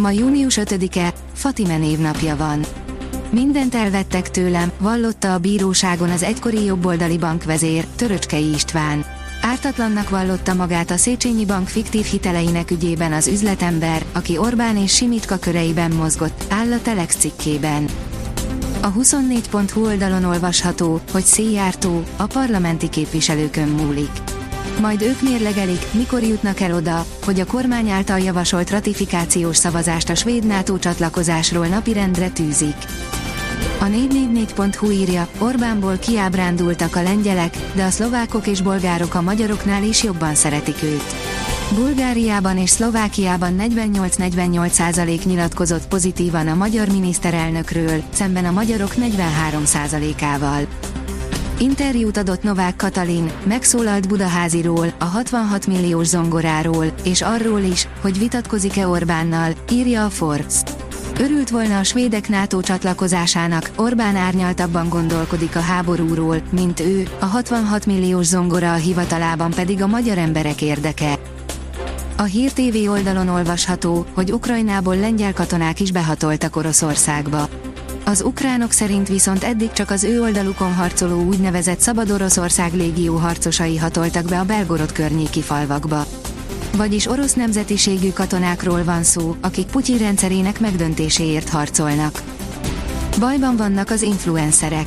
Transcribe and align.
Ma 0.00 0.10
június 0.10 0.58
5-e, 0.60 1.12
Fatime 1.32 1.76
névnapja 1.76 2.36
van. 2.36 2.64
Mindent 3.30 3.74
elvettek 3.74 4.30
tőlem, 4.30 4.72
vallotta 4.78 5.34
a 5.34 5.38
bíróságon 5.38 6.10
az 6.10 6.22
egykori 6.22 6.64
jobboldali 6.64 7.18
bankvezér, 7.18 7.86
Töröcskei 7.96 8.52
István. 8.54 9.04
Ártatlannak 9.42 10.10
vallotta 10.10 10.54
magát 10.54 10.90
a 10.90 10.96
Széchenyi 10.96 11.44
Bank 11.44 11.68
fiktív 11.68 12.04
hiteleinek 12.04 12.70
ügyében 12.70 13.12
az 13.12 13.26
üzletember, 13.26 14.04
aki 14.12 14.38
Orbán 14.38 14.76
és 14.76 14.94
Simitka 14.94 15.38
köreiben 15.38 15.90
mozgott, 15.90 16.44
áll 16.48 16.72
a 16.72 16.82
Telex 16.82 17.16
cikkében. 17.16 17.88
A 18.80 18.92
24.hu 18.92 19.84
oldalon 19.84 20.24
olvasható, 20.24 21.00
hogy 21.12 21.24
széjártó, 21.24 22.02
a 22.16 22.26
parlamenti 22.26 22.88
képviselőkön 22.88 23.68
múlik 23.68 24.29
majd 24.80 25.02
ők 25.02 25.22
mérlegelik, 25.22 25.86
mikor 25.92 26.22
jutnak 26.22 26.60
el 26.60 26.74
oda, 26.74 27.04
hogy 27.24 27.40
a 27.40 27.46
kormány 27.46 27.88
által 27.88 28.18
javasolt 28.18 28.70
ratifikációs 28.70 29.56
szavazást 29.56 30.08
a 30.08 30.14
svéd 30.14 30.46
NATO 30.46 30.78
csatlakozásról 30.78 31.66
napirendre 31.66 32.28
tűzik. 32.28 32.76
A 33.80 33.84
444.hu 33.84 34.90
írja, 34.90 35.28
Orbánból 35.38 35.98
kiábrándultak 35.98 36.96
a 36.96 37.02
lengyelek, 37.02 37.56
de 37.74 37.84
a 37.84 37.90
szlovákok 37.90 38.46
és 38.46 38.60
bolgárok 38.60 39.14
a 39.14 39.22
magyaroknál 39.22 39.82
is 39.82 40.02
jobban 40.02 40.34
szeretik 40.34 40.82
őt. 40.82 41.14
Bulgáriában 41.74 42.58
és 42.58 42.70
Szlovákiában 42.70 43.56
48-48% 43.58 45.24
nyilatkozott 45.24 45.88
pozitívan 45.88 46.48
a 46.48 46.54
magyar 46.54 46.88
miniszterelnökről, 46.88 48.02
szemben 48.12 48.44
a 48.44 48.50
magyarok 48.50 48.94
43%-ával. 48.96 50.66
Interjút 51.62 52.16
adott 52.16 52.42
Novák 52.42 52.76
Katalin, 52.76 53.30
megszólalt 53.44 54.08
Budaháziról, 54.08 54.94
a 54.98 55.04
66 55.04 55.66
milliós 55.66 56.06
zongoráról, 56.06 56.84
és 57.04 57.22
arról 57.22 57.60
is, 57.60 57.88
hogy 58.00 58.18
vitatkozik-e 58.18 58.88
Orbánnal, 58.88 59.52
írja 59.70 60.04
a 60.04 60.10
Forbes. 60.10 60.54
Örült 61.18 61.50
volna 61.50 61.78
a 61.78 61.82
svédek 61.82 62.28
NATO 62.28 62.60
csatlakozásának, 62.60 63.70
Orbán 63.76 64.16
árnyaltabban 64.16 64.88
gondolkodik 64.88 65.56
a 65.56 65.60
háborúról, 65.60 66.42
mint 66.50 66.80
ő, 66.80 67.08
a 67.18 67.24
66 67.24 67.86
milliós 67.86 68.26
zongora 68.26 68.72
a 68.72 68.76
hivatalában 68.76 69.50
pedig 69.50 69.82
a 69.82 69.86
magyar 69.86 70.18
emberek 70.18 70.62
érdeke. 70.62 71.18
A 72.16 72.22
Hír 72.22 72.52
TV 72.52 72.90
oldalon 72.90 73.28
olvasható, 73.28 74.06
hogy 74.14 74.32
Ukrajnából 74.32 74.96
lengyel 74.96 75.32
katonák 75.32 75.80
is 75.80 75.92
behatoltak 75.92 76.56
Oroszországba. 76.56 77.48
Az 78.04 78.22
ukránok 78.22 78.72
szerint 78.72 79.08
viszont 79.08 79.44
eddig 79.44 79.72
csak 79.72 79.90
az 79.90 80.04
ő 80.04 80.20
oldalukon 80.20 80.74
harcoló 80.74 81.22
úgynevezett 81.22 81.80
Szabad 81.80 82.10
Oroszország 82.10 82.74
légió 82.74 83.16
harcosai 83.16 83.76
hatoltak 83.76 84.24
be 84.24 84.38
a 84.38 84.44
Belgorod 84.44 84.92
környéki 84.92 85.42
falvakba. 85.42 86.06
Vagyis 86.76 87.06
orosz 87.06 87.34
nemzetiségű 87.34 88.10
katonákról 88.10 88.84
van 88.84 89.02
szó, 89.02 89.36
akik 89.40 89.66
Putyin 89.66 89.98
rendszerének 89.98 90.60
megdöntéséért 90.60 91.48
harcolnak. 91.48 92.22
Bajban 93.18 93.56
vannak 93.56 93.90
az 93.90 94.02
influencerek. 94.02 94.86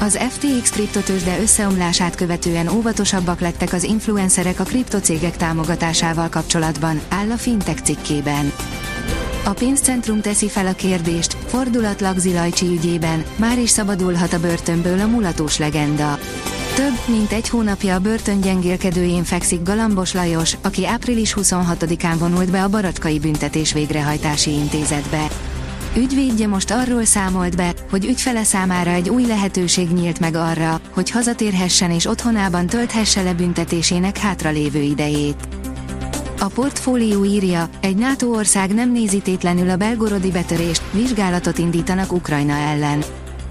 Az 0.00 0.18
FTX 0.30 0.70
kriptotősde 0.70 1.40
összeomlását 1.40 2.14
követően 2.14 2.68
óvatosabbak 2.68 3.40
lettek 3.40 3.72
az 3.72 3.82
influencerek 3.82 4.60
a 4.60 4.64
kriptocégek 4.64 5.36
támogatásával 5.36 6.28
kapcsolatban, 6.28 7.00
áll 7.08 7.30
a 7.30 7.36
Fintech 7.36 7.82
cikkében. 7.82 8.52
A 9.46 9.52
pénzcentrum 9.52 10.20
teszi 10.20 10.48
fel 10.48 10.66
a 10.66 10.72
kérdést, 10.72 11.36
fordulat 11.46 12.04
Zilajcsi 12.16 12.66
ügyében, 12.66 13.24
már 13.36 13.58
is 13.58 13.70
szabadulhat 13.70 14.32
a 14.32 14.40
börtönből 14.40 15.00
a 15.00 15.06
mulatós 15.06 15.58
legenda. 15.58 16.18
Több, 16.74 17.16
mint 17.16 17.32
egy 17.32 17.48
hónapja 17.48 17.94
a 17.94 17.98
börtön 17.98 18.40
gyengélkedőjén 18.40 19.24
fekszik 19.24 19.62
Galambos 19.62 20.12
Lajos, 20.12 20.56
aki 20.62 20.86
április 20.86 21.34
26-án 21.36 22.14
vonult 22.18 22.50
be 22.50 22.62
a 22.62 22.68
Baracskai 22.68 23.18
Büntetés 23.18 23.72
Végrehajtási 23.72 24.50
Intézetbe. 24.50 25.26
Ügyvédje 25.96 26.46
most 26.46 26.70
arról 26.70 27.04
számolt 27.04 27.56
be, 27.56 27.74
hogy 27.90 28.04
ügyfele 28.04 28.44
számára 28.44 28.90
egy 28.90 29.08
új 29.08 29.26
lehetőség 29.26 29.88
nyílt 29.88 30.20
meg 30.20 30.34
arra, 30.34 30.80
hogy 30.90 31.10
hazatérhessen 31.10 31.90
és 31.90 32.06
otthonában 32.06 32.66
tölthesse 32.66 33.22
le 33.22 33.34
büntetésének 33.34 34.18
hátralévő 34.18 34.80
idejét. 34.80 35.63
A 36.44 36.48
portfólió 36.48 37.24
írja, 37.24 37.68
egy 37.80 37.96
NATO 37.96 38.26
ország 38.26 38.74
nem 38.74 38.92
nézi 38.92 39.20
tétlenül 39.20 39.70
a 39.70 39.76
belgorodi 39.76 40.30
betörést, 40.30 40.82
vizsgálatot 40.92 41.58
indítanak 41.58 42.12
Ukrajna 42.12 42.52
ellen. 42.52 43.04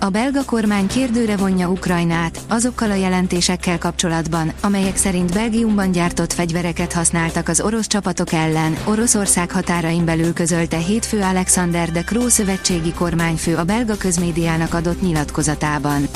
A 0.00 0.08
belga 0.08 0.44
kormány 0.44 0.86
kérdőre 0.86 1.36
vonja 1.36 1.68
Ukrajnát, 1.68 2.40
azokkal 2.48 2.90
a 2.90 2.94
jelentésekkel 2.94 3.78
kapcsolatban, 3.78 4.52
amelyek 4.60 4.96
szerint 4.96 5.32
Belgiumban 5.32 5.90
gyártott 5.90 6.32
fegyvereket 6.32 6.92
használtak 6.92 7.48
az 7.48 7.60
orosz 7.60 7.86
csapatok 7.86 8.32
ellen, 8.32 8.76
Oroszország 8.84 9.50
határain 9.50 10.04
belül 10.04 10.32
közölte 10.32 10.76
hétfő 10.76 11.20
Alexander 11.20 11.90
de 11.90 12.02
Croo 12.02 12.28
szövetségi 12.28 12.92
kormányfő 12.92 13.56
a 13.56 13.64
belga 13.64 13.96
közmédiának 13.96 14.74
adott 14.74 15.02
nyilatkozatában. 15.02 16.08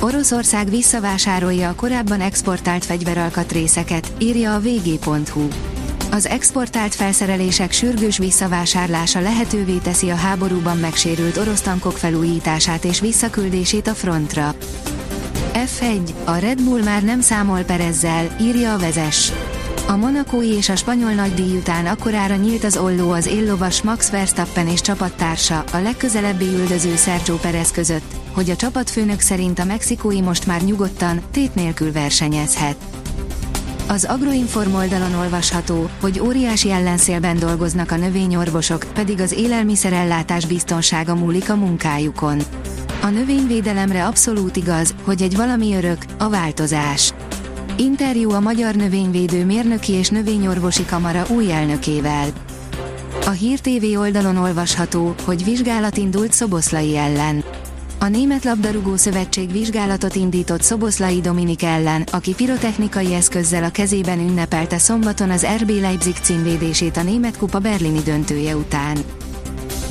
Oroszország 0.00 0.70
visszavásárolja 0.70 1.68
a 1.68 1.74
korábban 1.74 2.20
exportált 2.20 2.84
fegyveralkatrészeket, 2.84 4.12
írja 4.18 4.54
a 4.54 4.60
vg.hu. 4.60 5.48
Az 6.12 6.26
exportált 6.26 6.94
felszerelések 6.94 7.72
sürgős 7.72 8.18
visszavásárlása 8.18 9.20
lehetővé 9.20 9.76
teszi 9.76 10.10
a 10.10 10.14
háborúban 10.14 10.78
megsérült 10.78 11.36
orosz 11.36 11.60
tankok 11.60 11.98
felújítását 11.98 12.84
és 12.84 13.00
visszaküldését 13.00 13.86
a 13.86 13.94
frontra. 13.94 14.54
F1, 15.52 16.14
a 16.24 16.36
Red 16.36 16.62
Bull 16.62 16.82
már 16.82 17.02
nem 17.02 17.20
számol 17.20 17.62
Perezzel, 17.62 18.36
írja 18.40 18.72
a 18.74 18.78
vezes. 18.78 19.32
A 19.88 19.96
monakói 19.96 20.48
és 20.48 20.68
a 20.68 20.76
spanyol 20.76 21.12
nagydíj 21.12 21.56
után 21.56 21.86
akkorára 21.86 22.34
nyílt 22.34 22.64
az 22.64 22.76
olló 22.76 23.10
az 23.10 23.26
éllovas 23.26 23.82
Max 23.82 24.10
Verstappen 24.10 24.68
és 24.68 24.80
csapattársa, 24.80 25.64
a 25.72 25.78
legközelebbi 25.78 26.46
üldöző 26.46 26.96
Sergio 26.96 27.36
Perez 27.36 27.70
között, 27.70 28.14
hogy 28.32 28.50
a 28.50 28.56
csapatfőnök 28.56 29.20
szerint 29.20 29.58
a 29.58 29.64
mexikói 29.64 30.20
most 30.20 30.46
már 30.46 30.62
nyugodtan, 30.62 31.20
tét 31.30 31.54
nélkül 31.54 31.92
versenyezhet. 31.92 33.01
Az 33.88 34.04
Agroinform 34.04 34.74
oldalon 34.74 35.14
olvasható, 35.14 35.90
hogy 36.00 36.20
óriási 36.20 36.70
ellenszélben 36.70 37.38
dolgoznak 37.38 37.90
a 37.90 37.96
növényorvosok, 37.96 38.86
pedig 38.94 39.20
az 39.20 39.32
élelmiszerellátás 39.32 40.46
biztonsága 40.46 41.14
múlik 41.14 41.50
a 41.50 41.56
munkájukon. 41.56 42.42
A 43.02 43.06
növényvédelemre 43.06 44.06
abszolút 44.06 44.56
igaz, 44.56 44.94
hogy 45.04 45.22
egy 45.22 45.36
valami 45.36 45.74
örök, 45.74 46.04
a 46.18 46.28
változás. 46.28 47.12
Interjú 47.76 48.30
a 48.30 48.40
Magyar 48.40 48.74
Növényvédő 48.74 49.44
Mérnöki 49.44 49.92
és 49.92 50.08
Növényorvosi 50.08 50.84
Kamara 50.84 51.24
új 51.28 51.52
elnökével. 51.52 52.28
A 53.26 53.30
Hír 53.30 53.60
TV 53.60 53.98
oldalon 53.98 54.36
olvasható, 54.36 55.14
hogy 55.24 55.44
vizsgálat 55.44 55.96
indult 55.96 56.32
Szoboszlai 56.32 56.96
ellen. 56.96 57.44
A 58.02 58.08
Német 58.08 58.44
Labdarúgó 58.44 58.96
Szövetség 58.96 59.52
vizsgálatot 59.52 60.14
indított 60.14 60.62
Szoboszlai 60.62 61.20
Dominik 61.20 61.62
ellen, 61.62 62.04
aki 62.10 62.34
pirotechnikai 62.34 63.14
eszközzel 63.14 63.64
a 63.64 63.70
kezében 63.70 64.18
ünnepelte 64.18 64.78
szombaton 64.78 65.30
az 65.30 65.46
RB 65.60 65.70
Leipzig 65.70 66.14
címvédését 66.22 66.96
a 66.96 67.02
Német 67.02 67.36
Kupa 67.36 67.58
berlini 67.58 68.00
döntője 68.02 68.56
után. 68.56 68.98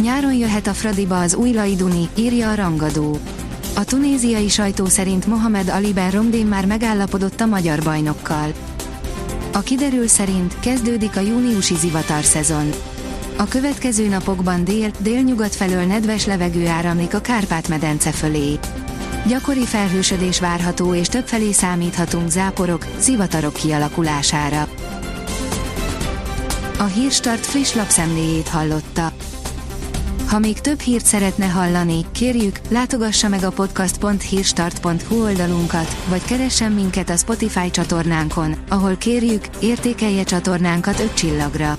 Nyáron 0.00 0.34
jöhet 0.34 0.66
a 0.66 0.72
Fradiba 0.72 1.20
az 1.20 1.34
új 1.34 1.52
Laiduni, 1.52 2.08
írja 2.14 2.50
a 2.50 2.54
rangadó. 2.54 3.18
A 3.74 3.84
tunéziai 3.84 4.48
sajtó 4.48 4.86
szerint 4.86 5.26
Mohamed 5.26 5.68
Ali 5.68 5.92
Ben 5.92 6.10
Romdén 6.10 6.46
már 6.46 6.66
megállapodott 6.66 7.40
a 7.40 7.46
magyar 7.46 7.82
bajnokkal. 7.82 8.52
A 9.52 9.60
kiderül 9.60 10.08
szerint 10.08 10.60
kezdődik 10.60 11.16
a 11.16 11.20
júniusi 11.20 11.74
zivatar 11.74 12.24
szezon. 12.24 12.70
A 13.42 13.48
következő 13.48 14.08
napokban 14.08 14.64
dél, 14.64 14.90
délnyugat 14.98 15.54
felől 15.54 15.82
nedves 15.82 16.26
levegő 16.26 16.66
áramlik 16.66 17.14
a 17.14 17.20
Kárpát-medence 17.20 18.10
fölé. 18.10 18.58
Gyakori 19.26 19.64
felhősödés 19.64 20.40
várható 20.40 20.94
és 20.94 21.08
többfelé 21.08 21.52
számíthatunk 21.52 22.30
záporok, 22.30 22.86
zivatarok 22.98 23.52
kialakulására. 23.52 24.68
A 26.78 26.84
Hírstart 26.84 27.46
friss 27.46 27.74
lapszemléjét 27.74 28.48
hallotta. 28.48 29.12
Ha 30.28 30.38
még 30.38 30.60
több 30.60 30.80
hírt 30.80 31.06
szeretne 31.06 31.46
hallani, 31.46 32.04
kérjük, 32.12 32.60
látogassa 32.68 33.28
meg 33.28 33.42
a 33.42 33.50
podcast.hírstart.hu 33.50 35.22
oldalunkat, 35.22 35.96
vagy 36.08 36.24
keressen 36.24 36.72
minket 36.72 37.10
a 37.10 37.16
Spotify 37.16 37.70
csatornánkon, 37.70 38.54
ahol 38.68 38.96
kérjük, 38.96 39.44
értékelje 39.60 40.22
csatornánkat 40.22 41.00
5 41.00 41.14
csillagra. 41.14 41.78